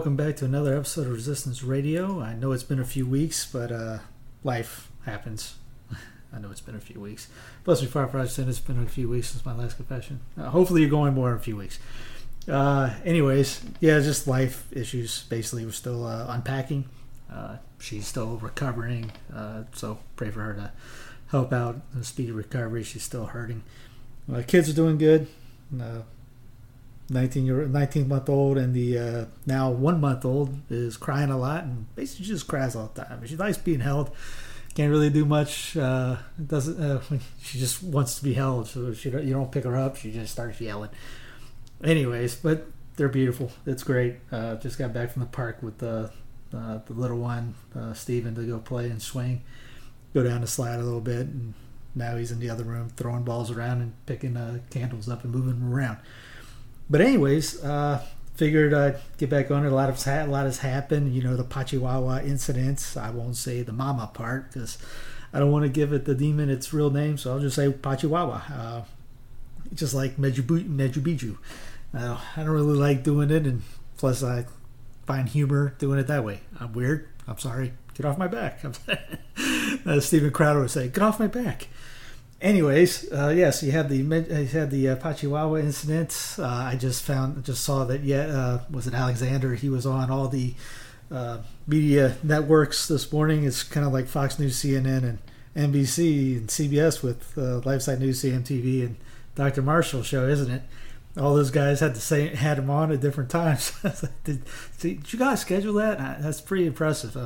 [0.00, 2.22] welcome back to another episode of Resistance Radio.
[2.22, 3.98] I know it's been a few weeks, but uh,
[4.42, 5.56] life happens.
[6.32, 7.28] I know it's been a few weeks.
[7.64, 10.20] Plus, before I said it's been a few weeks since my last confession.
[10.38, 11.78] Uh, hopefully, you're going more in a few weeks.
[12.48, 15.24] Uh, anyways, yeah, just life issues.
[15.24, 16.86] Basically, we're still uh, unpacking.
[17.30, 20.72] Uh, she's still recovering, uh, so pray for her to
[21.30, 22.84] help out a speedy recovery.
[22.84, 23.64] She's still hurting.
[24.32, 25.26] Uh, kids are doing good.
[27.10, 31.30] Uh, 19 year 19 month old and the uh, now one month old is crying
[31.30, 33.24] a lot and basically just cries all the time.
[33.26, 34.10] She likes being held.
[34.74, 37.00] Can't really do much uh, doesn't uh,
[37.42, 38.68] she just wants to be held.
[38.68, 39.96] So she you don't pick her up.
[39.96, 40.90] She just starts yelling.
[41.82, 42.66] Anyways but
[42.96, 43.50] they're beautiful.
[43.66, 44.16] It's great.
[44.30, 46.10] Uh, just got back from the park with the
[46.54, 49.42] uh, the little one uh, Steven to go play and swing.
[50.14, 51.54] Go down the slide a little bit and
[51.94, 55.32] now he's in the other room throwing balls around and picking uh, candles up and
[55.32, 55.98] moving them around
[56.90, 59.70] but anyways, uh, figured I'd get back on it.
[59.70, 61.14] A lot of a lot has happened.
[61.14, 62.96] You know, the Pachiwawa incidents.
[62.96, 64.76] I won't say the mama part because
[65.32, 67.16] I don't want to give it the demon its real name.
[67.16, 68.50] So I'll just say Pachiwawa.
[68.50, 68.82] Uh,
[69.74, 71.36] just like Mejubu, Mejubiju.
[71.94, 73.62] Uh, I don't really like doing it, and
[73.96, 74.46] plus I
[75.06, 76.40] find humor doing it that way.
[76.58, 77.08] I'm weird.
[77.28, 77.72] I'm sorry.
[77.94, 78.64] Get off my back.
[79.86, 81.68] uh, Stephen Crowder would say, "Get off my back."
[82.40, 86.36] Anyways, uh, yes, you had the you had the uh, incident.
[86.38, 88.02] Uh, I just found, just saw that.
[88.02, 89.54] Yeah, uh, was it Alexander?
[89.54, 90.54] He was on all the
[91.10, 93.44] uh, media networks this morning.
[93.44, 95.18] It's kind of like Fox News, CNN, and
[95.56, 98.96] NBC and CBS with uh, LifeSite News, CMTV, and
[99.34, 99.62] Dr.
[99.62, 100.62] Marshall show, isn't it?
[101.18, 103.72] All those guys had to say had him on at different times.
[104.24, 104.42] did,
[104.78, 106.22] did you guys schedule that?
[106.22, 107.16] That's pretty impressive.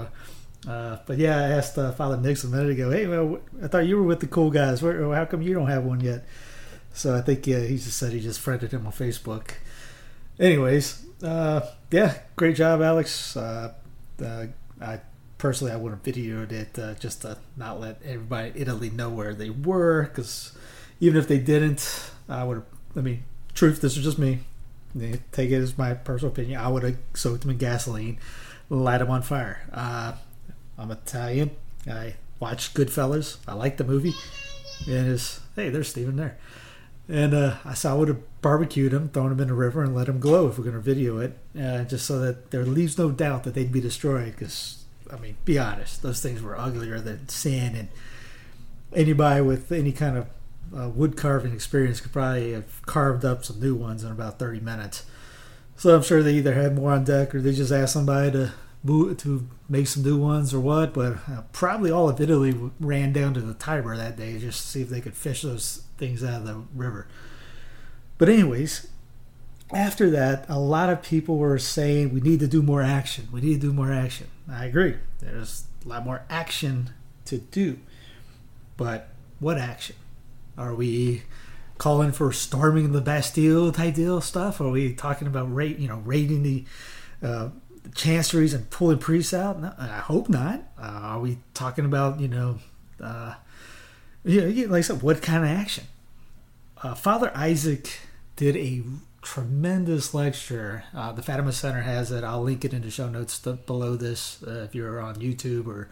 [0.67, 2.91] Uh, but yeah, I asked uh, Father Nixon a minute ago.
[2.91, 4.83] Hey, well, I thought you were with the cool guys.
[4.83, 6.25] Where, how come you don't have one yet?
[6.95, 9.51] So I think yeah, he just said he just friended him on Facebook.
[10.39, 11.61] Anyways, uh,
[11.91, 13.37] yeah, great job, Alex.
[13.37, 13.75] Uh,
[14.25, 14.47] uh,
[14.81, 15.01] I
[15.37, 19.11] personally I would have videoed it uh, just to not let everybody in Italy know
[19.11, 20.57] where they were, because
[21.01, 22.63] even if they didn't, I would.
[22.97, 23.81] I mean, truth.
[23.81, 24.41] This is just me.
[25.33, 26.61] Take it as my personal opinion.
[26.61, 28.19] I would have soaked them in gasoline,
[28.71, 29.61] light them on fire.
[30.79, 31.53] I'm Italian.
[31.89, 33.39] I watched Goodfellas.
[33.47, 34.15] I like the movie.
[34.87, 36.37] And it's, hey, there's Steven there.
[37.09, 39.95] And uh, I saw I would have barbecued him, thrown him in the river, and
[39.95, 42.97] let him glow if we're going to video it, uh, just so that there leaves
[42.97, 44.35] no doubt that they'd be destroyed.
[44.37, 47.77] Because, I mean, be honest, those things were uglier than sin.
[47.77, 47.89] And
[48.95, 50.27] anybody with any kind of
[50.75, 54.61] uh, wood carving experience could probably have carved up some new ones in about 30
[54.61, 55.05] minutes.
[55.77, 58.53] So I'm sure they either had more on deck or they just asked somebody to
[58.87, 63.33] to make some new ones or what, but uh, probably all of Italy ran down
[63.35, 66.43] to the Tiber that day just to see if they could fish those things out
[66.43, 67.09] of the river.
[68.19, 68.89] But, anyways,
[69.73, 73.29] after that, a lot of people were saying we need to do more action.
[73.33, 74.29] We need to do more action.
[74.51, 74.97] I agree.
[75.21, 76.91] There's a lot more action
[77.25, 77.79] to do.
[78.77, 79.09] But
[79.41, 79.97] what action?
[80.59, 81.23] Are we
[81.79, 84.61] calling for storming the Bastille type deal stuff?
[84.61, 86.65] Are we talking about you know, raiding the
[87.23, 87.49] uh,
[87.95, 89.61] chanceries and pulling priests out?
[89.61, 90.63] No, I hope not.
[90.79, 92.59] Uh, are we talking about you know,
[93.03, 93.35] uh,
[94.25, 95.85] yeah, like I said, what kind of action?
[96.83, 97.99] Uh, Father Isaac
[98.37, 98.83] did a
[99.23, 100.85] tremendous lecture.
[100.95, 102.25] Uh, the Fatima Center has it.
[102.25, 105.89] I'll link it in the show notes below this uh, if you're on YouTube or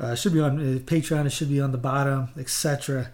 [0.00, 1.26] uh, should be on Patreon.
[1.26, 3.10] It should be on the bottom, etc.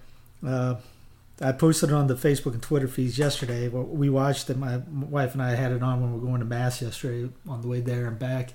[1.41, 3.69] I posted it on the Facebook and Twitter feeds yesterday.
[3.69, 4.57] We watched it.
[4.57, 7.61] My wife and I had it on when we were going to mass yesterday on
[7.61, 8.53] the way there and back.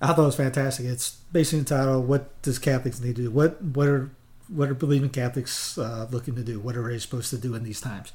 [0.00, 0.84] I thought it was fantastic.
[0.86, 3.30] It's basically entitled "What Does Catholics Need to Do?
[3.30, 4.10] What What are
[4.48, 6.60] What are believing Catholics uh, looking to do?
[6.60, 8.12] What are they supposed to do in these times?"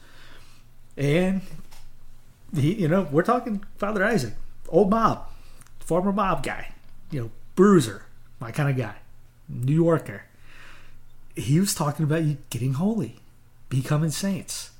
[0.95, 1.42] And
[2.53, 4.33] he, you know, we're talking Father Isaac,
[4.68, 5.27] old mob,
[5.80, 6.74] former mob guy,
[7.09, 8.06] you know, bruiser,
[8.39, 8.95] my kind of guy,
[9.47, 10.24] New Yorker.
[11.35, 13.19] He was talking about you getting holy
[13.69, 14.71] becoming saints.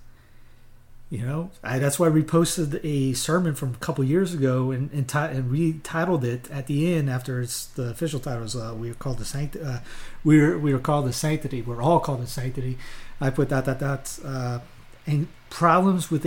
[1.10, 4.92] You know, I, that's why we posted a sermon from a couple years ago and
[4.92, 8.76] and, ti- and retitled it at the end after it's the official title is uh,
[8.78, 9.80] we are called the sanct uh,
[10.24, 11.64] we are we are called the sanctity.
[11.64, 12.78] We're all called the sanctity.
[13.20, 14.60] I put that that that uh,
[15.08, 16.24] and problems with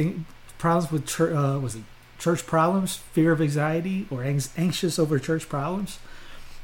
[0.59, 1.82] problems with church uh, was it
[2.23, 5.99] church problems, fear of anxiety, or anxious over church problems.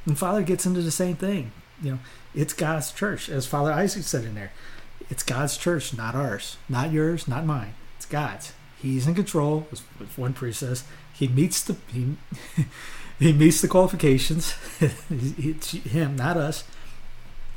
[0.07, 1.51] And Father gets into the same thing.
[1.83, 1.99] You know,
[2.33, 4.53] it's God's church, as Father Isaac said in there.
[5.11, 7.75] It's God's church, not ours, not yours, not mine.
[7.97, 8.53] It's God's.
[8.81, 9.83] He's in control, as
[10.17, 10.85] one priest says.
[11.13, 12.17] He meets the he,
[13.19, 14.55] he meets the qualifications.
[15.11, 16.65] it's him, not us.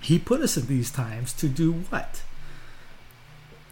[0.02, 2.24] He put us in these times to do what?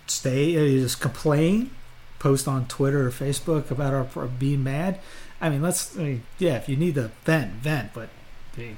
[0.06, 1.72] Stay, uh, just complain,
[2.20, 5.00] post on Twitter or Facebook about our, being mad.
[5.42, 5.98] I mean, let's.
[5.98, 7.94] I mean, yeah, if you need to vent, vent.
[7.94, 8.10] But
[8.56, 8.74] the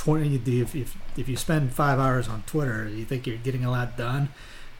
[0.00, 3.70] twenty, if, if if you spend five hours on Twitter, you think you're getting a
[3.70, 4.30] lot done.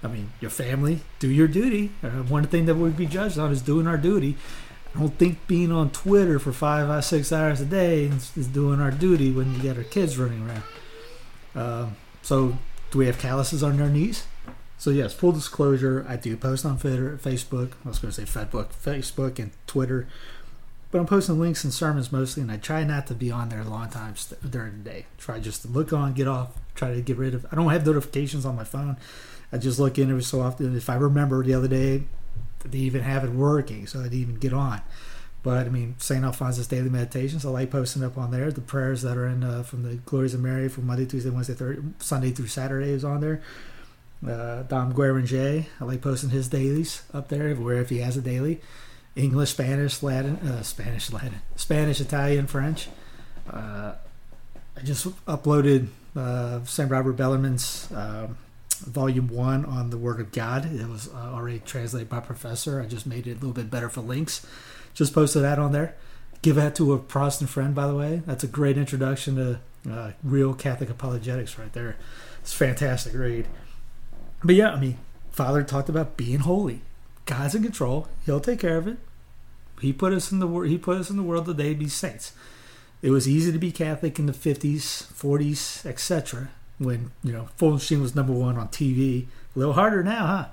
[0.03, 1.91] I mean, your family, do your duty.
[2.03, 4.39] Uh, one thing that we'd be judged on is doing our duty.
[4.95, 8.47] I don't think being on Twitter for five or six hours a day is, is
[8.47, 10.63] doing our duty when you got our kids running around.
[11.55, 11.91] Uh,
[12.23, 12.57] so,
[12.91, 14.27] do we have calluses on our knees?
[14.79, 17.73] So, yes, full disclosure, I do post on Facebook.
[17.85, 20.09] I was going to say Fedbook, Facebook, and Twitter.
[20.91, 23.61] But I'm posting links and sermons mostly, and I try not to be on there
[23.61, 24.15] a long time
[24.49, 25.07] during the day.
[25.19, 27.47] Try just to look on, get off, try to get rid of.
[27.53, 28.97] I don't have notifications on my phone.
[29.53, 30.77] I just look in every so often.
[30.77, 32.05] If I remember the other day,
[32.65, 34.83] they even have it working, so I'd even get on.
[35.43, 36.25] But I mean, St.
[36.25, 38.51] Alphonsus Daily Meditations, I like posting up on there.
[38.51, 41.55] The prayers that are in uh, from the Glories of Mary from Monday, Tuesday, Wednesday,
[41.55, 43.41] Thursday, Sunday through Saturday is on there.
[44.27, 48.21] Uh, Dom Guéranger, I like posting his dailies up there, where if he has a
[48.21, 48.61] daily.
[49.17, 52.89] English, Spanish, Latin, uh, Spanish, Latin, Spanish, Italian, French.
[53.51, 53.93] Uh,
[54.77, 56.91] I just uploaded uh, St.
[56.91, 58.37] Robert Bellarmine's um,
[58.79, 60.73] volume one on the Word of God.
[60.73, 62.81] It was uh, already translated by Professor.
[62.81, 64.47] I just made it a little bit better for links.
[64.95, 65.95] Just posted that on there.
[66.43, 68.23] Give that to a Protestant friend, by the way.
[68.27, 69.61] That's a great introduction to
[69.91, 71.97] uh, real Catholic apologetics right there.
[72.41, 73.47] It's fantastic read.
[74.43, 74.99] But yeah, I mean,
[75.31, 76.81] Father talked about being holy.
[77.31, 78.09] God's in control.
[78.27, 78.99] He'll take care of it.
[79.81, 80.69] He put us in the world.
[80.69, 82.33] He put us in the world today to be saints.
[83.03, 86.51] It was easy to be Catholic in the 50s, 40s, etc
[86.81, 89.27] when you know Fulton was number one on TV.
[89.55, 90.47] A little harder now, huh?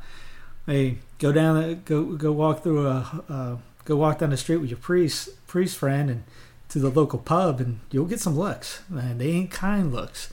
[0.65, 4.69] Hey, go down, go go walk through a, uh, go walk down the street with
[4.69, 6.23] your priest priest friend and
[6.69, 8.81] to the local pub, and you'll get some looks.
[8.89, 10.31] And they ain't kind looks.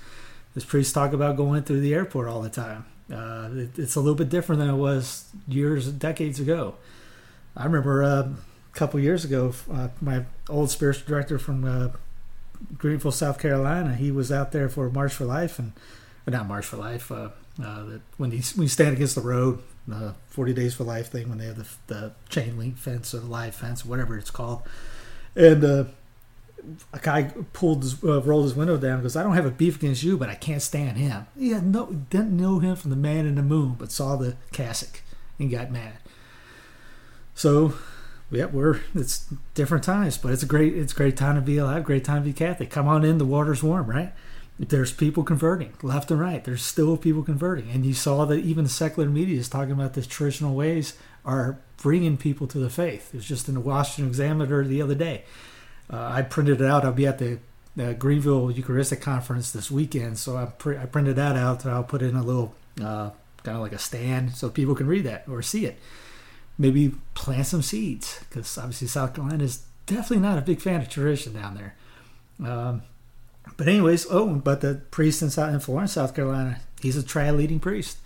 [0.54, 2.86] This priests talk about going through the airport all the time.
[3.12, 6.74] Uh, it, it's a little bit different than it was years, decades ago.
[7.56, 8.34] I remember uh, a
[8.72, 11.88] couple years ago, uh, my old spiritual director from uh,
[12.78, 13.94] Greenville, South Carolina.
[13.94, 15.72] He was out there for March for Life, and
[16.26, 17.12] not March for Life.
[17.12, 17.30] Uh,
[17.62, 19.60] uh, that when he when you stand against the road,
[19.92, 21.56] uh, Forty Days for Life thing, when they have
[21.86, 24.62] the, the chain link fence or the live fence, whatever it's called,
[25.36, 25.88] and
[26.92, 29.76] a guy pulled his, uh, rolled his window down because I don't have a beef
[29.76, 31.26] against you, but I can't stand him.
[31.38, 34.36] He had no didn't know him from the Man in the Moon, but saw the
[34.52, 35.02] cassock
[35.38, 35.94] and got mad.
[37.34, 37.74] So
[38.30, 41.58] yeah, we're it's different times, but it's a great it's a great time to be
[41.58, 42.70] alive, great time to be Catholic.
[42.70, 44.12] Come on in, the water's warm, right?
[44.58, 46.44] There's people converting left and right.
[46.44, 49.94] There's still people converting, and you saw that even the secular media is talking about
[49.94, 53.10] the traditional ways are bringing people to the faith.
[53.12, 55.24] It was just in the Washington Examiner the other day.
[55.90, 56.84] Uh, I printed it out.
[56.84, 57.38] I'll be at the
[57.98, 61.66] Greenville Eucharistic Conference this weekend, so I, pr- I printed that out.
[61.66, 63.10] I'll put in a little uh,
[63.42, 65.78] kind of like a stand so people can read that or see it
[66.58, 70.88] maybe plant some seeds because obviously South Carolina is definitely not a big fan of
[70.88, 71.74] tradition down there.
[72.46, 72.82] Um,
[73.56, 77.36] but anyways, oh, but the priest in, South, in Florence, South Carolina, he's a triad
[77.36, 77.98] leading priest.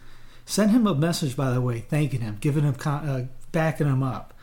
[0.46, 3.22] Send him a message, by the way, thanking him, giving him, uh,
[3.52, 4.34] backing him up.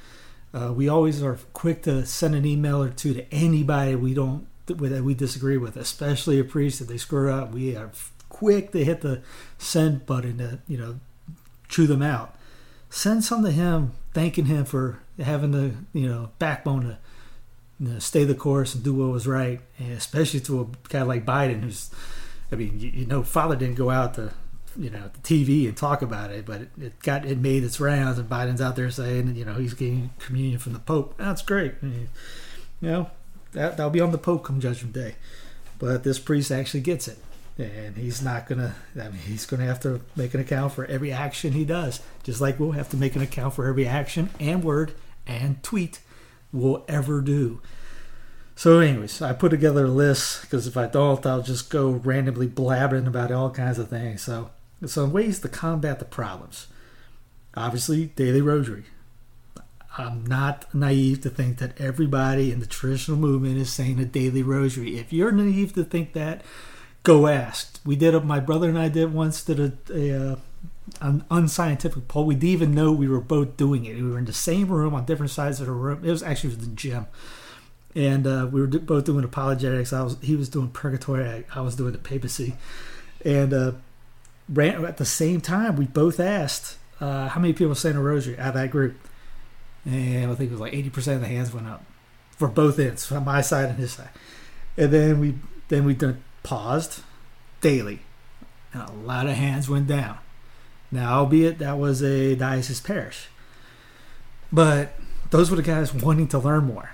[0.55, 4.47] Uh, we always are quick to send an email or two to anybody we don't
[4.67, 7.51] that we disagree with, especially a priest that they screw up.
[7.51, 7.91] We are
[8.29, 9.21] quick to hit the
[9.57, 10.99] send button to you know
[11.67, 12.35] chew them out
[12.95, 16.97] send some to him, thanking him for having the you know backbone to
[17.79, 21.01] you know, stay the course and do what was right, and especially to a guy
[21.01, 21.91] like Biden, who's,
[22.51, 24.31] I mean, you, you know, Father didn't go out to
[24.77, 27.79] you know the TV and talk about it, but it, it, got it made its
[27.79, 31.15] rounds, and Biden's out there saying, you know, he's getting communion from the Pope.
[31.17, 31.73] That's great.
[31.81, 32.07] You
[32.81, 33.09] know,
[33.53, 35.15] that that'll be on the Pope come Judgment Day,
[35.79, 37.17] but this priest actually gets it
[37.57, 38.75] and he's not gonna.
[38.95, 42.41] I mean, he's gonna have to make an account for every action he does, just
[42.41, 44.93] like we'll have to make an account for every action and word
[45.25, 45.99] and tweet
[46.51, 47.61] we'll ever do.
[48.55, 52.47] So, anyways, I put together a list because if I don't, I'll just go randomly
[52.47, 54.21] blabbering about all kinds of things.
[54.21, 54.49] So,
[54.87, 56.67] some ways to combat the problems.
[57.55, 58.85] Obviously, daily rosary.
[59.97, 64.43] I'm not naive to think that everybody in the traditional movement is saying a daily
[64.43, 64.97] rosary.
[64.97, 66.43] If you're naive to think that,
[67.03, 67.79] go ask.
[67.85, 68.13] We did.
[68.13, 70.35] A, my brother and I did once did a, a uh,
[71.01, 72.25] an unscientific poll.
[72.25, 73.95] We didn't even know we were both doing it.
[73.95, 76.03] We were in the same room on different sides of the room.
[76.03, 77.07] It was actually the gym,
[77.95, 79.93] and uh, we were both doing apologetics.
[79.93, 81.25] I was he was doing purgatory.
[81.25, 82.55] I, I was doing the papacy,
[83.23, 83.71] and uh,
[84.47, 85.75] ran at the same time.
[85.75, 88.95] We both asked uh, how many people saying a rosary of that group,
[89.85, 91.83] and I think it was like eighty percent of the hands went up
[92.31, 94.09] for both ends, from my side and his side.
[94.77, 95.35] And then we
[95.69, 97.01] then we done paused
[97.61, 98.01] daily,
[98.73, 100.17] and a lot of hands went down.
[100.91, 103.27] Now, albeit that was a diocese parish,
[104.51, 104.93] but
[105.31, 106.91] those were the guys wanting to learn more.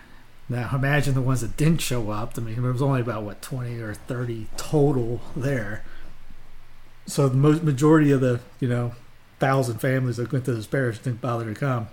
[0.47, 2.33] Now, imagine the ones that didn't show up.
[2.37, 5.83] I mean, there was only about what twenty or thirty total there.
[7.05, 8.93] So the majority of the you know
[9.39, 11.87] thousand families that went to this parish didn't bother to come,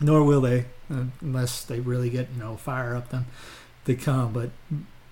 [0.00, 3.26] nor will they uh, unless they really get you know fire up them
[3.84, 4.32] to come.
[4.32, 4.50] But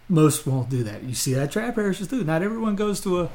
[0.09, 1.03] most won't do that.
[1.03, 2.25] You see that trap parishes do.
[2.25, 3.31] Not everyone goes to a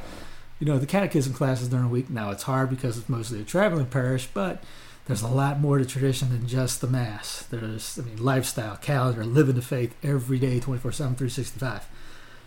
[0.60, 2.10] you know the catechism classes during the week.
[2.10, 4.64] Now it's hard because it's mostly a traveling parish, but
[5.06, 7.44] there's a lot more to tradition than just the mass.
[7.44, 11.88] There's I mean lifestyle, calendar, living the faith every day, 24/7, 365.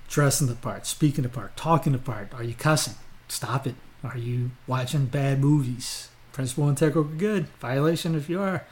[0.08, 2.32] Dressing the part, speaking the part, talking the part.
[2.32, 2.94] Are you cussing?
[3.28, 3.74] Stop it.
[4.04, 6.08] Are you watching bad movies?
[6.32, 7.48] Principle integral good.
[7.60, 8.64] Violation if you are.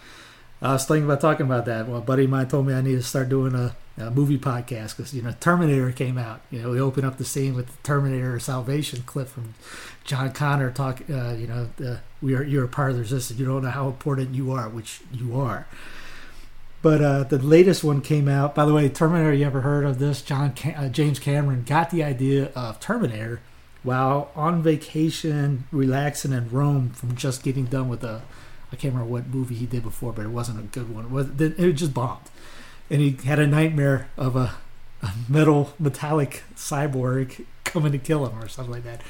[0.63, 1.89] I was thinking about talking about that.
[1.89, 4.97] Well, buddy of mine told me I need to start doing a, a movie podcast
[4.97, 6.41] because you know Terminator came out.
[6.51, 9.55] You know, we open up the scene with the Terminator Salvation clip from
[10.05, 11.03] John Connor talk.
[11.11, 13.39] Uh, you know, the, we are you're a part of the resistance.
[13.39, 15.67] You don't know how important you are, which you are.
[16.81, 18.55] But uh, the latest one came out.
[18.55, 19.33] By the way, Terminator.
[19.33, 20.23] You ever heard of this?
[20.23, 23.41] John uh, James Cameron got the idea of Terminator
[23.85, 28.23] while on vacation, relaxing in Rome from just getting done with a,
[28.73, 31.05] I can't remember what movie he did before, but it wasn't a good one.
[31.05, 32.31] It, was, it just bombed,
[32.91, 34.55] and he had a nightmare of a,
[35.03, 39.03] a metal metallic cyborg coming to kill him or something like that,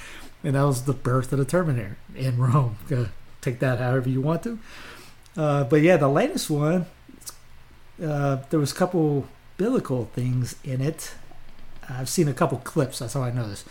[0.42, 2.76] and that was the birth of the Terminator in Rome.
[3.40, 4.58] Take that however you want to,
[5.36, 6.86] uh, but yeah, the latest one,
[8.02, 11.14] uh, there was a couple biblical things in it.
[11.88, 12.98] I've seen a couple clips.
[12.98, 13.64] That's how I know this.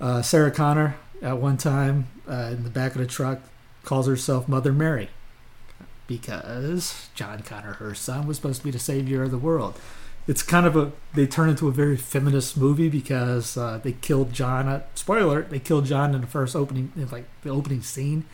[0.00, 3.40] Uh, Sarah Connor, at one time uh, in the back of the truck,
[3.84, 5.10] calls herself Mother Mary
[6.06, 9.78] because John Connor, her son, was supposed to be the savior of the world.
[10.26, 14.32] It's kind of a they turn into a very feminist movie because uh, they killed
[14.32, 14.68] John.
[14.68, 18.24] Uh, spoiler: they killed John in the first opening, in like the opening scene,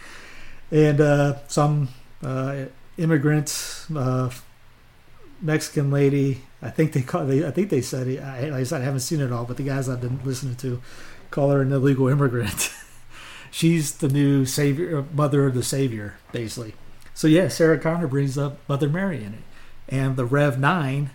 [0.70, 1.88] and uh, some
[2.22, 2.64] uh,
[2.96, 4.30] immigrant uh,
[5.40, 6.42] Mexican lady.
[6.62, 7.26] I think they call.
[7.26, 8.08] They, I think they said.
[8.22, 10.56] I, like I said, I haven't seen it all, but the guys I've been listening
[10.56, 10.80] to
[11.30, 12.72] call her an illegal immigrant.
[13.50, 16.74] She's the new savior, mother of the savior, basically.
[17.14, 19.42] So yeah, Sarah Connor brings up Mother Mary in it,
[19.88, 21.10] and the Rev Nine,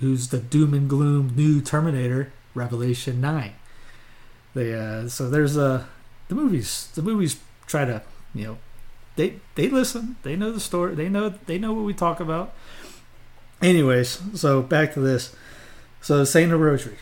[0.00, 3.52] who's the doom and gloom new Terminator, Revelation Nine.
[4.54, 5.84] They uh, so there's a uh,
[6.28, 6.88] the movies.
[6.94, 8.02] The movies try to
[8.34, 8.58] you know
[9.16, 10.16] they they listen.
[10.22, 10.94] They know the story.
[10.94, 12.54] They know they know what we talk about.
[13.60, 15.34] Anyways, so back to this.
[16.00, 16.98] So saying a rosary.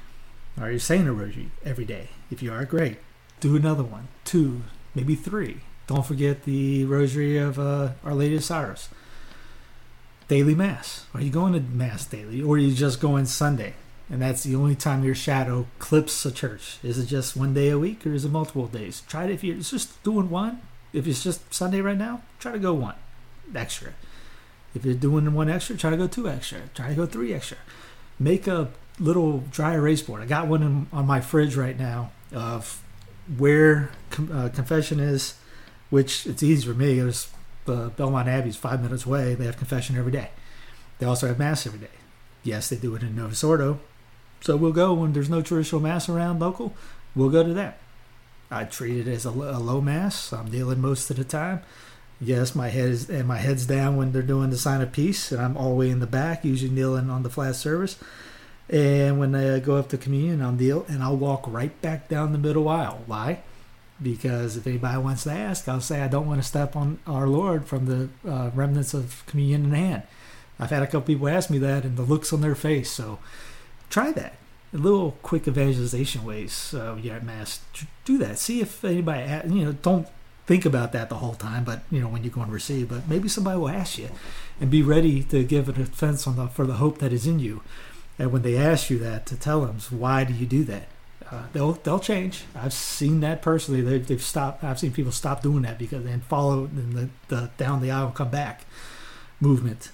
[0.61, 2.11] Are you saying a rosary every day?
[2.35, 2.97] If you are, great.
[3.39, 4.63] Do another one, two,
[4.93, 5.59] maybe three.
[5.87, 8.89] Don't forget the rosary of uh, Our Lady of Sorrows.
[10.27, 11.07] Daily Mass.
[11.15, 12.43] Are you going to Mass daily?
[12.43, 13.75] Or are you just going Sunday?
[14.11, 16.79] And that's the only time your shadow clips a church.
[16.83, 19.05] Is it just one day a week or is it multiple days?
[19.07, 20.61] Try it if you're just doing one.
[20.93, 22.97] If it's just Sunday right now, try to go one
[23.55, 23.93] extra.
[24.75, 26.63] If you're doing one extra, try to go two extra.
[26.75, 27.59] Try to go three extra.
[28.19, 30.21] Make a little dry erase board.
[30.21, 32.83] I got one in, on my fridge right now of
[33.37, 33.91] where
[34.33, 35.35] uh, confession is,
[35.91, 36.99] which it's easy for me.
[36.99, 37.29] There's
[37.67, 39.35] uh, Belmont Abbey's five minutes away.
[39.35, 40.31] They have confession every day.
[40.99, 41.95] They also have mass every day.
[42.43, 43.81] Yes, they do it in Novus Ordo.
[44.41, 46.75] So we'll go when there's no traditional mass around local.
[47.17, 47.79] We'll go to that.
[48.51, 50.33] I treat it as a, a low mass.
[50.33, 51.63] I'm kneeling most of the time.
[52.21, 55.33] Yes, my head is and my head's down when they're doing the sign of peace,
[55.33, 57.99] and I'm all the way in the back, usually kneeling on the flat service.
[58.69, 62.33] And when I go up to communion, I'll kneel and I'll walk right back down
[62.33, 63.03] the middle aisle.
[63.07, 63.41] Why?
[64.03, 67.27] Because if anybody wants to ask, I'll say I don't want to step on our
[67.27, 70.03] Lord from the uh, remnants of communion in hand.
[70.59, 72.91] I've had a couple people ask me that, and the looks on their face.
[72.91, 73.19] So
[73.91, 74.35] try that.
[74.73, 77.61] A little quick evangelization ways uh, at mass.
[78.05, 78.39] Do that.
[78.39, 80.09] See if anybody, you know, don't
[80.47, 82.89] think about that the whole time, but you know when you go and receive.
[82.89, 84.09] But maybe somebody will ask you,
[84.61, 87.39] and be ready to give an defense on the for the hope that is in
[87.39, 87.63] you.
[88.19, 90.89] And when they ask you that, to tell them why do you do that,
[91.31, 92.45] uh, they'll they'll change.
[92.55, 93.81] I've seen that personally.
[93.81, 94.63] They've, they've stopped.
[94.63, 98.31] I've seen people stop doing that because then follow the, the down the aisle come
[98.31, 98.67] back
[99.41, 99.91] movement.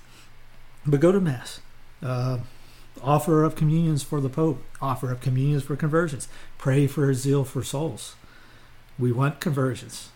[0.87, 1.61] But go to Mass.
[2.03, 2.39] Uh,
[3.03, 4.63] offer up communions for the Pope.
[4.81, 6.29] Offer up communions for conversions.
[6.59, 8.17] Pray for zeal for souls.
[8.99, 10.11] We want conversions.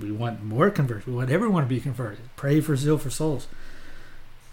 [0.00, 1.06] We want more conversions.
[1.06, 2.28] We want everyone to be converted.
[2.36, 3.46] Pray for zeal for souls.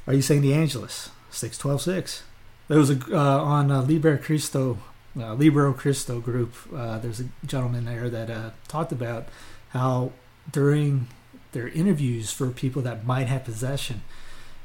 [0.06, 1.10] Are you saying the Angelus?
[1.32, 2.24] 6126.
[2.68, 4.78] There was a uh, on uh, Liber Christo,
[5.18, 6.54] uh, Libera Christo group.
[6.74, 9.28] Uh, there's a gentleman there that uh, talked about
[9.70, 10.12] how
[10.52, 11.08] during
[11.54, 14.04] their interviews for people that might have possession,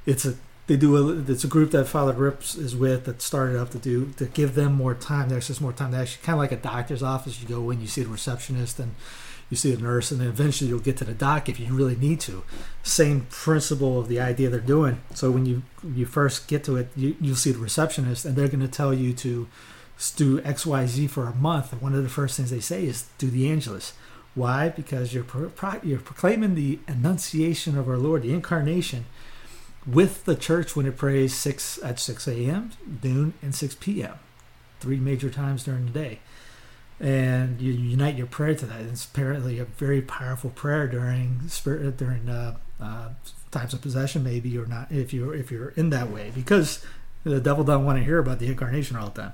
[0.04, 0.34] it's a
[0.66, 3.78] they do a it's a group that Father Rips is with that started up to
[3.78, 5.28] do to give them more time.
[5.28, 5.92] There's just more time.
[5.92, 7.40] They actually kind of like a doctor's office.
[7.40, 8.94] You go in, you see the receptionist, and
[9.52, 11.94] you see the nurse, and then eventually you'll get to the doc if you really
[11.94, 12.42] need to.
[12.82, 15.02] Same principle of the idea they're doing.
[15.14, 18.48] So when you you first get to it, you you'll see the receptionist, and they're
[18.48, 19.46] going to tell you to
[20.16, 21.70] do X Y Z for a month.
[21.70, 23.92] And one of the first things they say is do the Angelus.
[24.34, 24.70] Why?
[24.70, 29.04] Because you're pro- you're proclaiming the Annunciation of our Lord, the Incarnation
[29.86, 32.70] with the church when it prays six at six a.m.,
[33.02, 34.14] noon, and six p.m.
[34.80, 36.20] Three major times during the day,
[37.02, 38.80] and you unite your prayer to that.
[38.82, 43.08] It's apparently a very powerful prayer during spirit during uh, uh,
[43.50, 46.84] times of possession, maybe or not if you're if you're in that way, because
[47.24, 49.32] the devil doesn't want to hear about the incarnation all the time.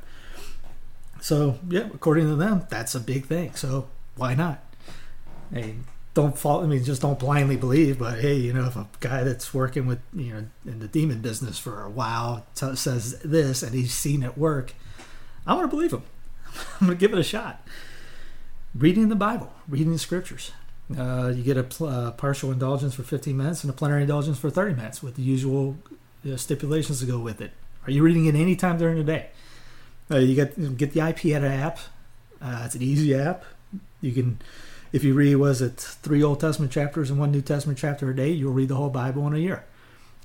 [1.20, 3.54] So yeah, according to them, that's a big thing.
[3.54, 4.64] So why not?
[5.52, 5.76] Hey,
[6.14, 6.62] don't fall.
[6.62, 7.98] I mean, just don't blindly believe.
[7.98, 11.20] But hey, you know, if a guy that's working with you know in the demon
[11.20, 14.72] business for a while t- says this and he's seen it work,
[15.46, 16.04] I'm gonna believe him.
[16.80, 17.66] I'm gonna give it a shot.
[18.74, 20.52] Reading the Bible, reading the scriptures.
[20.96, 24.38] Uh, you get a pl- uh, partial indulgence for 15 minutes and a plenary indulgence
[24.38, 25.76] for 30 minutes with the usual
[26.30, 27.50] uh, stipulations to go with it.
[27.86, 29.28] Are you reading it any time during the day?
[30.10, 31.78] Uh, you get get the iPad app.
[32.40, 33.44] Uh, it's an easy app.
[34.00, 34.38] You can
[34.92, 38.16] if you read was it three Old Testament chapters and one New Testament chapter a
[38.16, 39.64] day, you'll read the whole Bible in a year.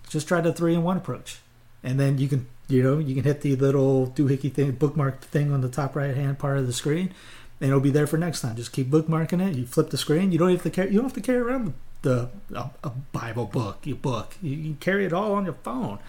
[0.10, 1.40] Just try the three in one approach,
[1.84, 5.52] and then you can you know you can hit the little doohickey thing bookmark thing
[5.52, 7.14] on the top right hand part of the screen,
[7.60, 8.56] and it'll be there for next time.
[8.56, 9.56] Just keep bookmarking it.
[9.56, 10.32] You flip the screen.
[10.32, 13.46] You don't have to carry you don't have to carry around the a, a Bible
[13.46, 14.36] book, your book.
[14.42, 16.00] You, you can carry it all on your phone.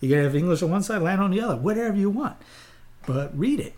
[0.00, 2.36] You can have English on one side, Latin on the other, whatever you want,
[3.06, 3.74] but read it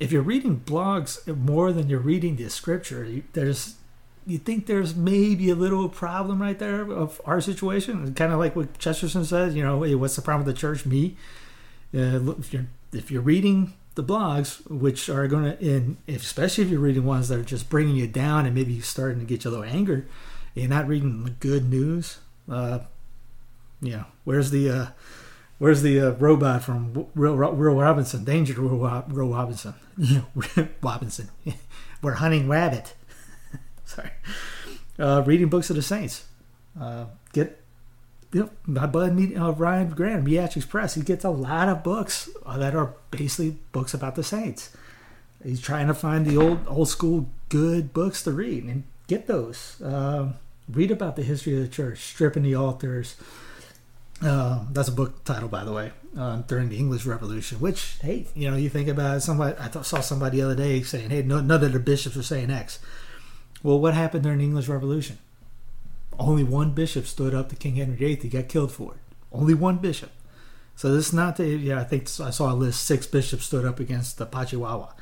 [0.00, 3.76] if you're reading blogs more than you're reading the scripture, you, there's
[4.30, 8.56] you think there's maybe a little problem right there of our situation, kind of like
[8.56, 9.54] what Chesterton says.
[9.54, 10.86] You know, hey, what's the problem with the church?
[10.86, 11.16] Me.
[11.94, 16.70] Uh, if you're if you're reading the blogs, which are going to, in especially if
[16.70, 19.50] you're reading ones that are just bringing you down and maybe starting to get you
[19.50, 20.06] a little anger,
[20.54, 22.18] you're not reading the good news.
[22.48, 22.80] Uh,
[23.82, 24.86] you know, where's the uh,
[25.60, 28.24] Where's the uh, robot from Real, Real Robinson?
[28.24, 29.74] Danger Real Robinson.
[30.82, 31.28] Robinson.
[32.02, 32.94] We're hunting rabbit.
[33.90, 34.10] Sorry.
[34.98, 36.24] Uh, reading books of the saints.
[36.80, 37.60] Uh, get
[38.32, 40.94] you know, my bud meet, uh, Ryan Grant, Mediatrix Press.
[40.94, 44.70] He gets a lot of books uh, that are basically books about the saints.
[45.42, 49.80] He's trying to find the old old school good books to read and get those.
[49.82, 50.34] Um,
[50.68, 53.16] read about the history of the church, stripping the altars.
[54.22, 57.58] Uh, that's a book title, by the way, uh, during the English Revolution.
[57.58, 59.56] Which, hey, you know, you think about it, somebody.
[59.58, 62.50] I saw somebody the other day saying, "Hey, no, none of the bishops are saying
[62.50, 62.78] X."
[63.62, 65.18] Well, what happened during the English Revolution?
[66.18, 68.16] Only one bishop stood up to King Henry VIII.
[68.16, 69.00] He got killed for it.
[69.32, 70.10] Only one bishop.
[70.76, 71.46] So this is not the.
[71.46, 72.84] Yeah, I think I saw a list.
[72.84, 74.92] Six bishops stood up against the Pachihuahua.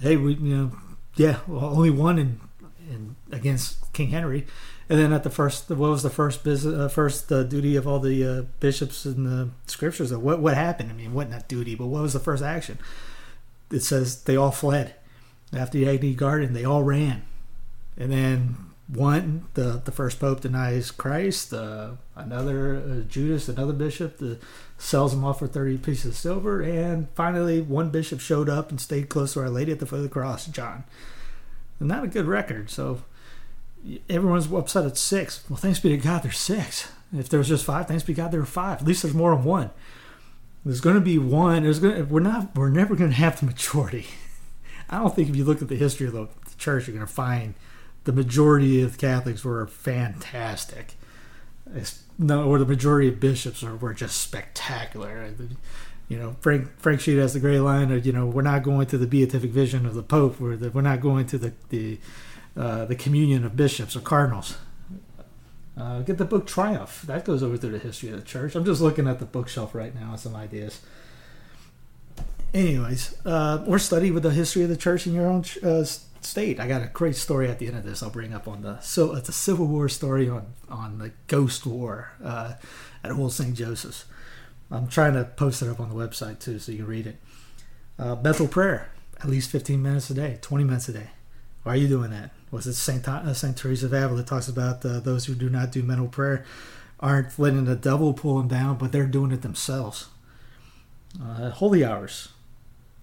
[0.00, 0.72] Hey, we, you know,
[1.16, 2.40] yeah, well, only one in,
[2.88, 4.46] in against King Henry.
[4.88, 7.86] And then at the first, what was the first business, uh, first uh, duty of
[7.86, 10.12] all the uh, bishops in the scriptures?
[10.12, 10.90] What what happened?
[10.90, 12.78] I mean, what not duty, but what was the first action?
[13.70, 14.94] It says they all fled
[15.52, 16.54] after the Agni Garden.
[16.54, 17.22] They all ran,
[18.00, 18.56] and then
[18.88, 21.52] one, the the first pope denies Christ.
[21.52, 24.38] Uh, another uh, Judas, another bishop, the,
[24.78, 28.80] sells them off for thirty pieces of silver, and finally one bishop showed up and
[28.80, 30.84] stayed close to Our Lady at the foot of the cross, John.
[31.78, 32.70] And not a good record.
[32.70, 33.02] So
[34.08, 35.44] everyone's upset at six.
[35.48, 36.90] Well, thanks be to God, there's six.
[37.12, 38.80] If there was just five, thanks be to God, there were five.
[38.80, 39.70] At least there's more than one.
[40.64, 41.62] There's going to be one.
[41.62, 41.96] There's going.
[41.96, 42.56] To, we're not.
[42.56, 44.06] We're never going to have the majority.
[44.90, 47.12] I don't think if you look at the history of the church, you're going to
[47.12, 47.54] find
[48.04, 50.94] the majority of Catholics were fantastic.
[51.74, 55.32] It's, no, or the majority of bishops were just spectacular.
[56.08, 58.86] You know, Frank Frank Sheed has the great line of, you know, we're not going
[58.88, 60.40] to the beatific vision of the Pope.
[60.40, 61.98] We're the, we're not going to the the
[62.56, 64.56] uh, the communion of bishops or cardinals.
[65.78, 67.02] Uh, get the book Triumph.
[67.06, 68.54] That goes over through the history of the church.
[68.54, 70.80] I'm just looking at the bookshelf right now and some ideas.
[72.52, 75.84] Anyways, uh, or study with the history of the church in your own uh,
[76.24, 76.60] state.
[76.60, 78.02] I got a great story at the end of this.
[78.02, 81.66] I'll bring up on the so it's a Civil War story on on the Ghost
[81.66, 82.54] War uh,
[83.02, 83.54] at Old St.
[83.54, 84.04] Joseph's.
[84.70, 87.16] I'm trying to post it up on the website too, so you can read it.
[87.98, 91.10] Uh, mental prayer, at least 15 minutes a day, 20 minutes a day.
[91.64, 92.30] Why are you doing that?
[92.50, 95.72] Was it Saint uh, Saint Teresa of Avila talks about uh, those who do not
[95.72, 96.44] do mental prayer
[96.98, 100.08] aren't letting the devil pull them down, but they're doing it themselves.
[101.22, 102.28] Uh, holy hours.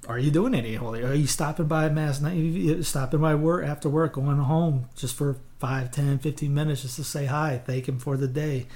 [0.08, 1.04] Are you doing any holy?
[1.04, 2.86] Are you stopping by mass night?
[2.86, 7.04] Stopping by work after work, going home just for 5, 10, 15 minutes just to
[7.04, 8.68] say hi, thank him for the day.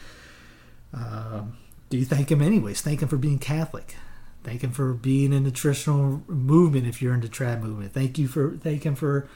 [0.93, 1.57] Um,
[1.89, 2.81] do you thank him anyways?
[2.81, 3.95] Thank him for being Catholic.
[4.43, 7.93] Thank him for being in the traditional movement if you're in the trad movement.
[7.93, 9.29] Thank you for thank him for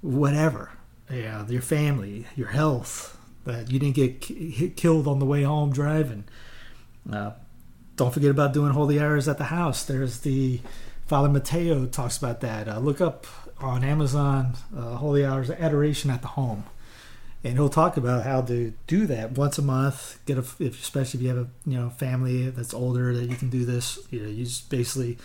[0.00, 0.72] whatever.
[1.10, 6.24] Yeah, your family, your health, that you didn't get killed on the way home driving.
[7.10, 7.32] Uh,
[7.96, 9.84] don't forget about doing holy hours at the house.
[9.84, 10.60] There's the
[11.10, 12.68] Father Mateo talks about that.
[12.68, 13.26] Uh, look up
[13.58, 16.62] on Amazon uh, holy hours adoration at the home,
[17.42, 20.24] and he'll talk about how to do that once a month.
[20.24, 23.34] Get a, if especially if you have a you know family that's older that you
[23.34, 23.98] can do this.
[24.12, 25.18] You know, you just basically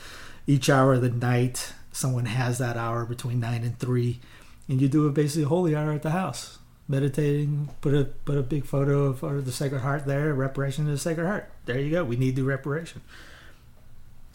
[0.48, 4.20] each hour of the night someone has that hour between nine and three,
[4.68, 8.42] and you do a basically holy hour at the house meditating, put a put a
[8.42, 11.48] big photo of, of the Sacred Heart there, reparation to the Sacred Heart.
[11.66, 12.04] There you go.
[12.04, 13.04] We need to do reparation.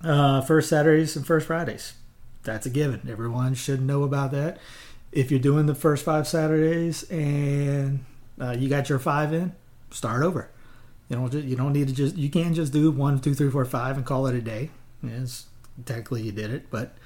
[0.02, 1.94] Uh, first Saturdays and first Fridays.
[2.42, 3.06] That's a given.
[3.10, 4.58] Everyone should know about that.
[5.12, 8.04] If you're doing the first five Saturdays and
[8.40, 9.52] uh, you got your five in,
[9.90, 10.48] start over.
[11.08, 13.64] You don't you don't need to just you can't just do one, two, three, four,
[13.64, 14.70] five and call it a day.
[15.02, 15.46] Yes,
[15.84, 16.96] technically you did it, but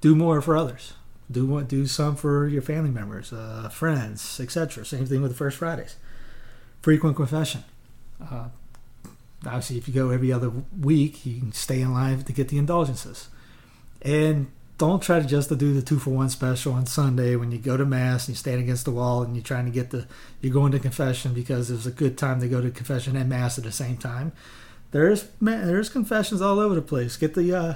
[0.00, 0.94] do more for others
[1.30, 4.84] do what do some for your family members, uh, friends, etc.
[4.84, 5.96] Same thing with the First Fridays.
[6.80, 7.64] Frequent confession.
[8.20, 8.48] Uh,
[9.44, 12.58] obviously, if you go every other week, you can stay in line to get the
[12.58, 13.28] indulgences.
[14.02, 14.48] And
[14.78, 17.58] don't try to just to do the two for one special on Sunday when you
[17.58, 20.06] go to mass and you stand against the wall and you're trying to get the
[20.40, 23.58] you're going to confession because it's a good time to go to confession and mass
[23.58, 24.32] at the same time.
[24.92, 27.16] There's there's confessions all over the place.
[27.16, 27.74] Get the uh,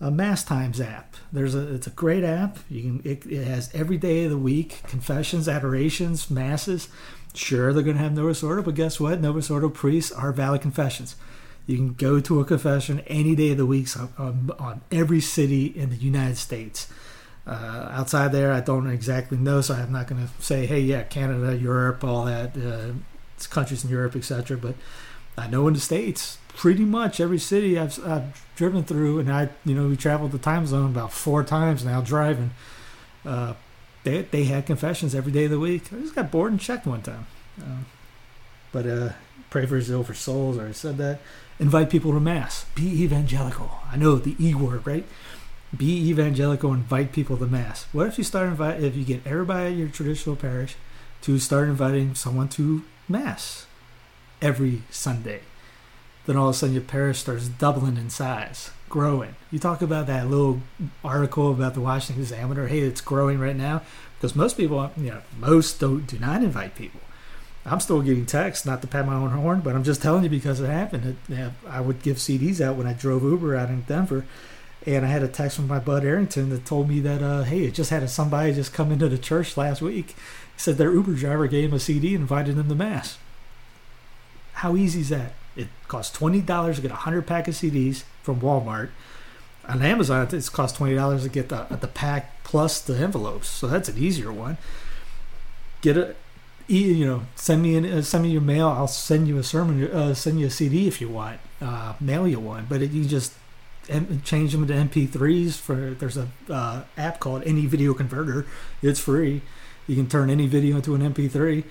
[0.00, 1.16] a Mass Times app.
[1.32, 2.58] There's a it's a great app.
[2.68, 6.88] You can it, it has every day of the week confessions, adorations, masses.
[7.34, 9.20] Sure, they're going to have Novus Ordo, but guess what?
[9.20, 11.16] Novus Ordo priests are valid confessions.
[11.66, 15.20] You can go to a confession any day of the week on, on, on every
[15.20, 16.88] city in the United States.
[17.46, 21.02] Uh, outside there, I don't exactly know, so I'm not going to say, hey, yeah,
[21.02, 22.92] Canada, Europe, all that, uh,
[23.50, 24.56] countries in Europe, etc.
[24.56, 24.76] But
[25.36, 29.48] I know in the States, pretty much every city I've, I've driven through, and I,
[29.64, 32.52] you know, we traveled the time zone about four times now driving.
[33.26, 33.54] Uh,
[34.04, 35.92] they they had confessions every day of the week.
[35.92, 37.26] I just got bored and checked one time.
[37.60, 37.82] Uh,
[38.72, 39.10] but uh,
[39.50, 40.58] pray for zeal for souls.
[40.58, 41.20] I said that.
[41.58, 42.66] Invite people to mass.
[42.74, 43.70] Be evangelical.
[43.90, 45.06] I know the e word, right?
[45.76, 46.72] Be evangelical.
[46.72, 47.86] Invite people to mass.
[47.92, 48.82] What if you start invite?
[48.82, 50.76] If you get everybody at your traditional parish
[51.22, 53.66] to start inviting someone to mass
[54.42, 55.40] every Sunday
[56.26, 59.36] then all of a sudden your parish starts doubling in size, growing.
[59.50, 60.60] You talk about that little
[61.04, 62.68] article about the Washington Examiner.
[62.68, 63.82] Hey, it's growing right now
[64.16, 67.00] because most people, you know, most don't do not invite people.
[67.66, 70.30] I'm still getting texts, not to pat my own horn, but I'm just telling you
[70.30, 71.16] because it happened.
[71.28, 74.26] It, I would give CDs out when I drove Uber out in Denver,
[74.86, 77.64] and I had a text from my bud Arrington that told me that, uh, hey,
[77.64, 80.08] it just had somebody just come into the church last week.
[80.08, 83.16] He said their Uber driver gave him a CD and invited him to mass.
[84.54, 85.32] How easy is that?
[85.56, 88.90] It costs twenty dollars to get a hundred pack of CDs from Walmart.
[89.68, 93.48] On Amazon, it's cost twenty dollars to get the the pack plus the envelopes.
[93.48, 94.58] So that's an easier one.
[95.80, 96.14] Get a,
[96.66, 98.68] you know, send me an, uh, send me your mail.
[98.68, 99.84] I'll send you a sermon.
[99.90, 101.40] Uh, send you a CD if you want.
[101.60, 103.34] Uh, mail you one, but it, you just
[104.24, 105.54] change them to MP3s.
[105.58, 108.46] For there's a uh, app called Any Video Converter.
[108.82, 109.42] It's free.
[109.86, 111.64] You can turn any video into an MP3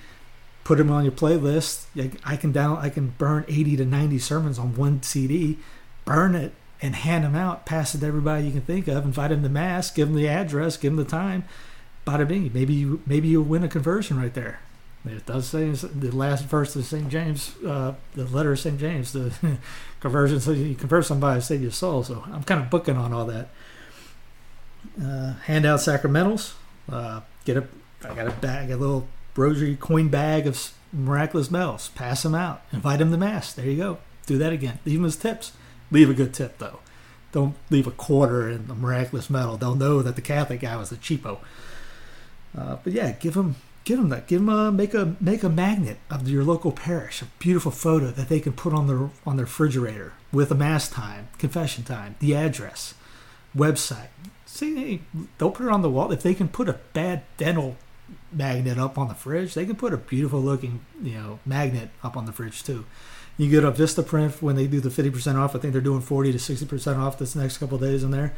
[0.64, 1.84] put them on your playlist.
[2.24, 5.58] I can down, I can burn 80 to 90 sermons on one CD,
[6.04, 9.30] burn it and hand them out, pass it to everybody you can think of, invite
[9.30, 11.44] them to mass, give them the address, give them the time.
[12.06, 14.60] Bada bing, maybe you maybe you'll win a conversion right there.
[15.06, 17.08] It does say the last verse of St.
[17.10, 18.78] James, uh, the letter of St.
[18.78, 19.32] James, the
[20.00, 22.02] conversion, so you convert somebody save your soul.
[22.02, 23.48] So I'm kind of booking on all that.
[25.02, 26.54] Uh, hand out sacramentals.
[26.90, 27.66] Uh, get a,
[28.02, 31.88] I got a bag, a little rosary coin bag of miraculous medals.
[31.88, 32.62] Pass them out.
[32.72, 33.52] Invite them to mass.
[33.52, 33.98] There you go.
[34.26, 34.78] Do that again.
[34.84, 35.52] Leave them as tips.
[35.90, 36.80] Leave a good tip though.
[37.32, 39.56] Don't leave a quarter in the miraculous medal.
[39.56, 41.38] They'll know that the Catholic guy was a cheapo.
[42.56, 44.26] Uh, but yeah, give them give them that.
[44.26, 48.06] Give them a make a make a magnet of your local parish, a beautiful photo
[48.12, 52.16] that they can put on their on their refrigerator with a mass time, confession time,
[52.20, 52.94] the address,
[53.56, 54.08] website.
[54.46, 55.00] See, hey,
[55.38, 56.12] don't put it on the wall.
[56.12, 57.76] If they can put a bad dental
[58.32, 59.54] magnet up on the fridge.
[59.54, 62.84] They can put a beautiful looking, you know, magnet up on the fridge too.
[63.36, 65.56] You get a Vistaprint when they do the 50% off.
[65.56, 68.34] I think they're doing 40 to 60% off this next couple days in there.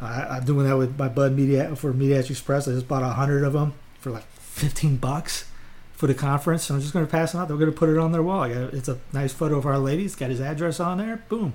[0.00, 2.68] I'm doing that with my bud Media for Mediatrix Press.
[2.68, 5.50] I just bought a hundred of them for like 15 bucks
[5.92, 6.64] for the conference.
[6.64, 7.48] So I'm just going to pass them out.
[7.48, 8.44] They're going to put it on their wall.
[8.44, 10.04] It's a nice photo of Our Lady.
[10.04, 11.24] It's got his address on there.
[11.28, 11.54] Boom.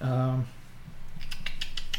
[0.00, 0.46] Um,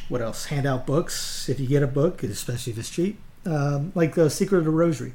[0.08, 0.45] what else?
[0.45, 3.19] Hand out books if you get a book, especially if it's cheap.
[3.45, 5.13] Um, like the Secret of the Rosary.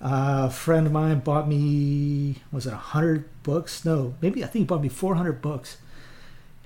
[0.00, 3.84] Uh, a friend of mine bought me was it hundred books?
[3.84, 5.78] No, maybe I think he bought me four hundred books.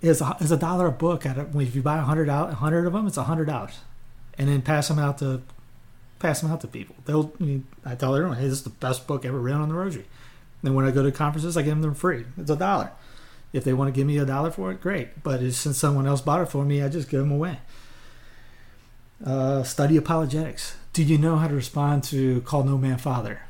[0.01, 1.27] Is is a dollar a book.
[1.27, 3.79] At a, if you buy hundred out, hundred of them, it's hundred dollars,
[4.37, 5.42] and then pass them out to
[6.18, 6.97] pass them out to people.
[7.05, 9.68] They'll I, mean, I tell everyone, hey, this is the best book ever written on
[9.68, 10.07] the Rosary.
[10.62, 12.25] And when I go to conferences, I give them free.
[12.37, 12.90] It's a dollar.
[13.53, 15.23] If they want to give me a dollar for it, great.
[15.23, 17.59] But since someone else bought it for me, I just give them away.
[19.24, 20.76] Uh, study apologetics.
[20.92, 23.42] Do you know how to respond to call no man father?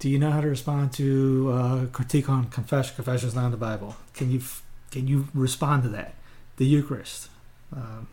[0.00, 2.96] Do you know how to respond to uh, critique on confession?
[2.96, 3.96] Confession is not in the Bible.
[4.12, 4.42] Can you
[4.90, 6.14] can you respond to that?
[6.56, 7.28] The Eucharist,
[7.74, 8.08] um,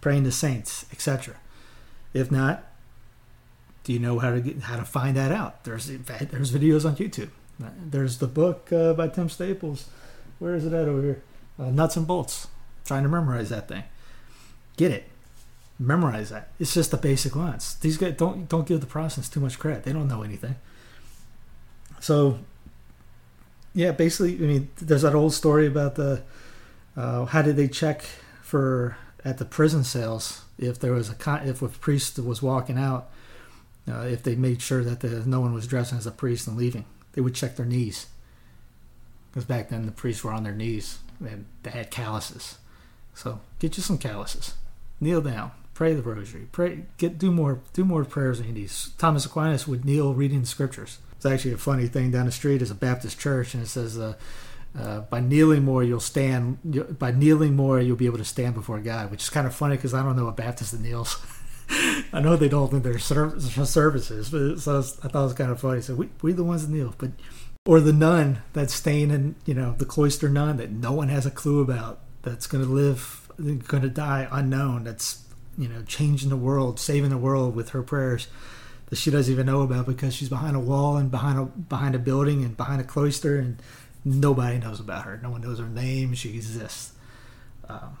[0.00, 1.36] praying to saints, etc.
[2.12, 2.64] If not,
[3.84, 5.62] do you know how to get how to find that out?
[5.62, 7.30] There's fact, there's videos on YouTube.
[7.60, 9.88] There's the book uh, by Tim Staples.
[10.40, 11.22] Where is it at over here?
[11.58, 12.48] Uh, Nuts and bolts.
[12.84, 13.84] Trying to memorize that thing.
[14.76, 15.08] Get it
[15.78, 16.50] memorize that.
[16.58, 17.76] It's just the basic lines.
[17.76, 19.84] These guys don't don't give the Protestants too much credit.
[19.84, 20.56] They don't know anything.
[22.00, 22.38] So,
[23.74, 26.22] yeah, basically, I mean, there's that old story about the
[26.96, 28.02] uh, how did they check
[28.42, 33.10] for at the prison cells if there was a if a priest was walking out,
[33.90, 36.56] uh, if they made sure that the, no one was dressing as a priest and
[36.56, 38.06] leaving, they would check their knees.
[39.30, 42.58] Because back then the priests were on their knees and they had calluses.
[43.14, 44.54] So get you some calluses,
[45.00, 48.70] kneel down, pray the rosary, pray, get do more, do more prayers need.
[48.96, 50.98] Thomas Aquinas would kneel reading the scriptures.
[51.16, 53.98] It's actually a funny thing down the street is a Baptist church, and it says,
[53.98, 54.14] uh,
[54.78, 56.98] uh, "By kneeling more, you'll stand.
[56.98, 59.76] By kneeling more, you'll be able to stand before God." Which is kind of funny
[59.76, 61.18] because I don't know a Baptist that kneels.
[62.12, 65.60] I know they don't in their services, but so I thought it was kind of
[65.60, 65.80] funny.
[65.80, 67.10] So we we the ones that kneel, but
[67.66, 71.24] or the nun that's staying in you know the cloister nun that no one has
[71.24, 73.28] a clue about that's going to live
[73.66, 75.23] going to die unknown that's
[75.56, 78.28] you know, changing the world, saving the world with her prayers
[78.86, 81.94] that she doesn't even know about because she's behind a wall and behind a behind
[81.94, 83.60] a building and behind a cloister and
[84.04, 85.18] nobody knows about her.
[85.22, 86.14] No one knows her name.
[86.14, 86.92] She exists.
[87.68, 87.98] Um,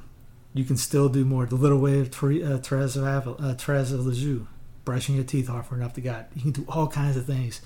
[0.52, 1.46] you can still do more.
[1.46, 4.46] The little way of Therese of, uh, Therese of Lisieux,
[4.84, 6.26] brushing your teeth offering up to God.
[6.34, 7.60] You can do all kinds of things.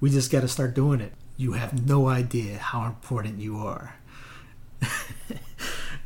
[0.00, 1.12] We just got to start doing it.
[1.36, 3.96] You have no idea how important you are.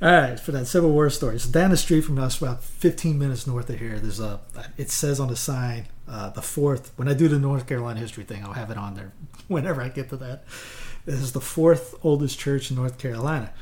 [0.01, 1.41] All right, for that Civil War story.
[1.41, 4.41] So down the street from us, about 15 minutes north of here, there's a.
[4.77, 6.93] It says on the sign, uh, the fourth.
[6.95, 9.13] When I do the North Carolina history thing, I'll have it on there
[9.49, 10.45] whenever I get to that.
[11.05, 13.53] This is the fourth oldest church in North Carolina,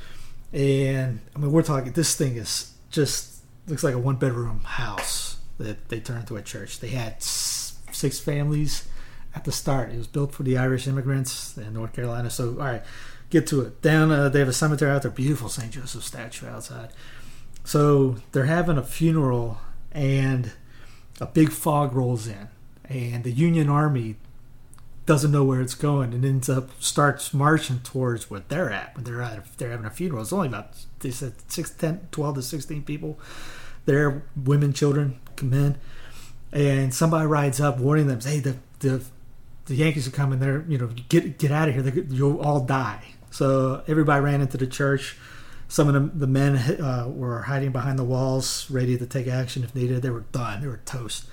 [0.52, 1.92] and I mean we're talking.
[1.92, 6.42] This thing is just looks like a one bedroom house that they turned into a
[6.42, 6.80] church.
[6.80, 8.86] They had six families
[9.34, 9.90] at the start.
[9.90, 12.28] It was built for the Irish immigrants in North Carolina.
[12.28, 12.82] So all right
[13.30, 13.82] get to it.
[13.82, 15.70] Down, uh, they have a cemetery out there, beautiful St.
[15.70, 16.90] Joseph statue outside.
[17.64, 19.58] So they're having a funeral,
[19.92, 20.52] and
[21.20, 22.48] a big fog rolls in,
[22.88, 24.16] and the Union Army
[25.06, 28.94] doesn't know where it's going, and ends up starts marching towards where they're at.
[28.94, 30.22] When they're at, they're having a funeral.
[30.22, 33.18] It's only about they said 6, 10, 12 to sixteen people
[33.86, 35.78] there, women, children, men,
[36.52, 39.04] and somebody rides up, warning them, "Hey, the the
[39.66, 40.38] the Yankees are coming.
[40.38, 42.04] They're you know get get out of here.
[42.08, 45.14] You'll all die." So everybody ran into the church.
[45.68, 49.62] Some of the, the men uh, were hiding behind the walls, ready to take action
[49.62, 50.00] if needed.
[50.00, 50.62] They were done.
[50.62, 51.26] They were toast.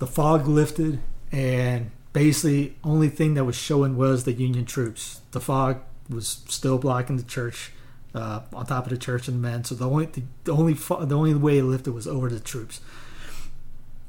[0.00, 1.00] The fog lifted,
[1.32, 5.22] and basically, only thing that was showing was the Union troops.
[5.30, 7.72] The fog was still blocking the church,
[8.14, 9.64] uh, on top of the church and the men.
[9.64, 12.82] So the only the, the only the only way it lifted was over the troops.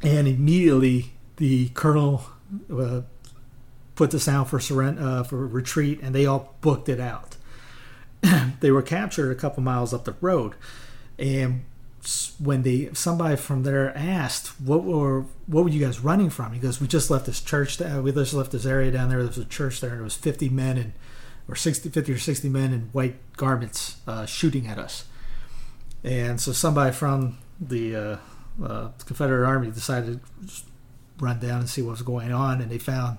[0.01, 2.25] And immediately, the colonel
[2.69, 3.03] uh,
[3.95, 7.37] put the sound for surrender, uh, for retreat, and they all booked it out.
[8.59, 10.53] they were captured a couple miles up the road,
[11.17, 11.63] and
[12.39, 16.53] when they somebody from there asked what were what were you guys running from?
[16.53, 19.19] He goes we just left this church uh, we just left this area down there.
[19.19, 20.93] There was a church there and it was 50 men and
[21.47, 25.05] or 60 50 or 60 men in white garments uh, shooting at us.
[26.03, 28.17] And so somebody from the uh,
[28.63, 30.63] uh confederate army decided to
[31.19, 33.17] run down and see what was going on and they found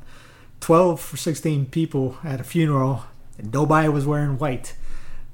[0.66, 3.04] 12 or 16 people at a funeral
[3.38, 4.74] and nobody was wearing white.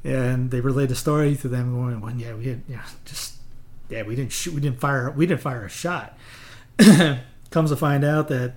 [0.04, 3.36] And they relayed the story to them going, well, yeah, we had, yeah, just,
[3.88, 6.18] yeah, we didn't shoot, we didn't fire, we didn't fire a shot.
[7.50, 8.56] Comes to find out that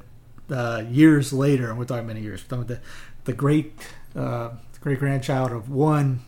[0.52, 2.82] uh, years later, and we're talking many years, the,
[3.24, 3.72] the great,
[4.14, 4.50] uh,
[4.82, 6.26] great grandchild of one,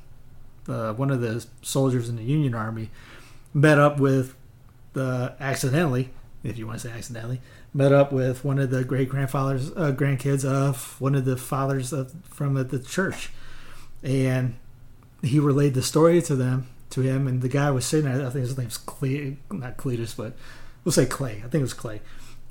[0.70, 2.90] uh, one of the soldiers in the Union Army,
[3.54, 4.34] met up with
[4.94, 7.42] the accidentally, if you want to say accidentally,
[7.78, 11.94] met up with one of the great grandfathers, uh, grandkids of one of the fathers
[11.94, 13.30] of, from the church,
[14.02, 14.56] and
[15.22, 18.26] he relayed the story to them to him, and the guy was sitting there.
[18.26, 20.34] I think his name's Clay, not Cletus, but
[20.84, 21.44] we'll say Clay.
[21.46, 22.02] I think it was Clay.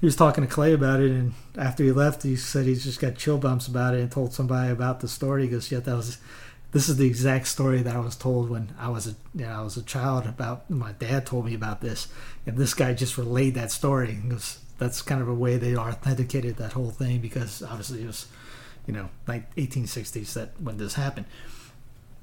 [0.00, 3.00] He was talking to Clay about it, and after he left, he said he just
[3.00, 5.42] got chill bumps about it and told somebody about the story.
[5.42, 6.18] He goes, "Yeah, that was."
[6.72, 9.48] This is the exact story that I was told when I was a you know,
[9.48, 12.08] I was a child about my dad told me about this,
[12.44, 14.10] and this guy just relayed that story.
[14.10, 18.06] And goes, that's kind of a way they authenticated that whole thing because obviously it
[18.06, 18.26] was,
[18.86, 21.26] you know, like 1860s that when this happened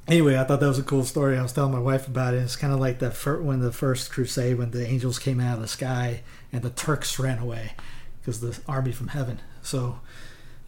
[0.08, 1.38] anyway, I thought that was a cool story.
[1.38, 2.38] I was telling my wife about it.
[2.38, 5.56] It's kind of like the fir- when the first crusade, when the angels came out
[5.56, 7.74] of the sky and the Turks ran away
[8.22, 9.40] because the army from heaven.
[9.62, 10.00] So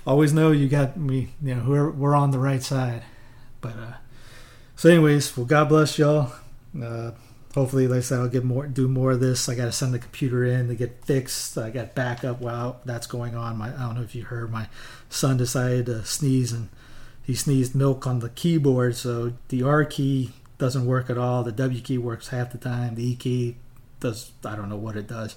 [0.05, 1.33] always know you got me.
[1.41, 3.03] You know, we're we're on the right side.
[3.61, 3.93] But uh,
[4.75, 6.33] so, anyways, well, God bless y'all.
[6.81, 7.11] Uh,
[7.55, 9.49] hopefully, like I said, I'll get more, do more of this.
[9.49, 11.57] I got to send the computer in to get fixed.
[11.57, 13.57] I got backup while that's going on.
[13.57, 14.67] My I don't know if you heard, my
[15.09, 16.69] son decided to sneeze and
[17.23, 21.43] he sneezed milk on the keyboard, so the R key doesn't work at all.
[21.43, 22.95] The W key works half the time.
[22.95, 23.55] The E key
[23.99, 25.35] does I don't know what it does.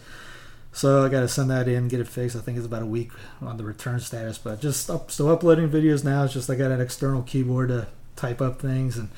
[0.72, 2.36] So I got to send that in, get it fixed.
[2.36, 5.70] I think it's about a week on the return status, but just up, still uploading
[5.70, 6.24] videos now.
[6.24, 9.08] It's just I got an external keyboard to type up things, and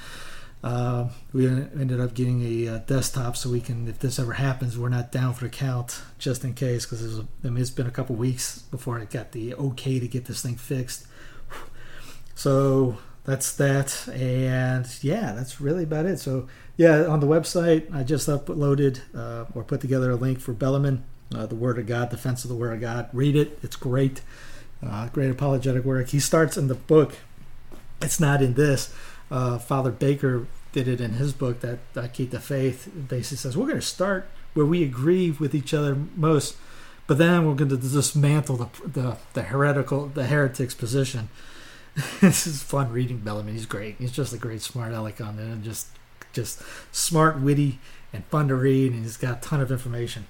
[0.63, 4.79] uh, we ended up getting a, uh, desktop so we can, if this ever happens,
[4.79, 6.85] we're not down for the count just in case.
[6.85, 10.27] Because I mean, it's been a couple weeks before I got the okay to get
[10.27, 11.07] this thing fixed.
[12.35, 14.09] So that's that.
[14.09, 16.19] And yeah, that's really about it.
[16.19, 16.47] So
[16.77, 21.05] yeah, on the website, I just uploaded uh, or put together a link for Bellarmine,
[21.35, 23.09] uh, the Word of God, Defense of the Word of God.
[23.13, 23.59] Read it.
[23.63, 24.21] It's great.
[24.83, 26.09] Uh, great apologetic work.
[26.09, 27.17] He starts in the book.
[28.01, 28.95] It's not in this.
[29.31, 32.91] Uh, Father Baker did it in his book that I Keep the Faith.
[33.09, 36.57] Basically says we're going to start where we agree with each other most,
[37.07, 41.29] but then we're going to dismantle the, the, the heretical, the heretics position
[42.21, 43.55] this is fun reading Bellarmine.
[43.55, 43.97] He's great.
[43.99, 45.89] He's just a great smart aleck on it, and just
[46.33, 46.63] just
[46.93, 47.79] smart, witty,
[48.13, 48.93] and fun to read.
[48.93, 50.27] And he's got a ton of information.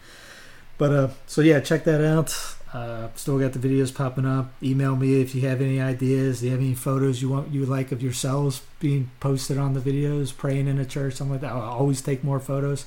[0.78, 2.34] But uh, so yeah, check that out.
[2.72, 4.52] Uh, still got the videos popping up.
[4.62, 6.40] Email me if you have any ideas.
[6.40, 9.80] Do you have any photos you want you like of yourselves being posted on the
[9.80, 11.52] videos, praying in a church, something like that.
[11.52, 12.86] I'll always take more photos.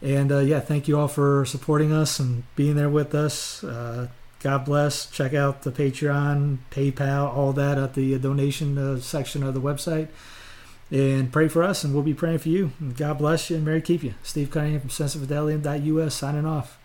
[0.00, 3.62] And uh, yeah, thank you all for supporting us and being there with us.
[3.64, 4.08] Uh,
[4.40, 5.08] God bless.
[5.10, 10.08] Check out the Patreon, PayPal, all that at the donation uh, section of the website.
[10.90, 12.72] And pray for us, and we'll be praying for you.
[12.96, 14.14] God bless you, and Mary keep you.
[14.22, 16.78] Steve Cunningham from SensusFidelium.us signing off.